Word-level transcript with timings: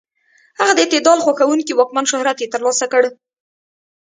هغه 0.59 0.73
د 0.75 0.79
اعتدال 0.83 1.19
خوښونکي 1.25 1.73
واکمن 1.75 2.05
شهرت 2.11 2.37
یې 2.41 2.51
تر 2.53 2.61
لاسه 2.65 2.85
کړ. 2.93 3.03